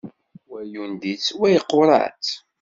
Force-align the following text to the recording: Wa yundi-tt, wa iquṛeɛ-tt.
Wa 0.51 0.59
yundi-tt, 0.73 1.27
wa 1.39 1.47
iquṛeɛ-tt. 1.57 2.31